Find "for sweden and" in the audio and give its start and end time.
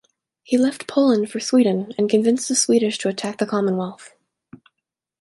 1.29-2.09